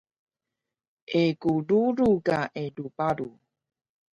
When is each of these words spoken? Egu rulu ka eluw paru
Egu 1.21 1.53
rulu 1.69 2.09
ka 2.27 2.39
eluw 2.63 2.89
paru 2.97 3.29